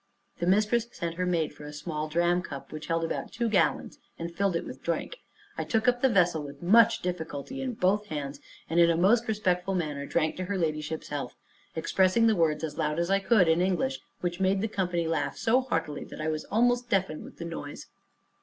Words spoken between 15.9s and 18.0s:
that I was almost deafened with the noise.